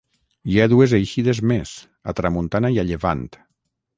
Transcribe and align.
Hi 0.51 0.55
ha 0.61 0.65
dues 0.71 0.95
eixides 0.99 1.41
més: 1.51 1.75
a 2.13 2.17
tramuntana 2.21 2.75
i 2.79 2.83
a 2.85 2.89
llevant. 2.91 3.25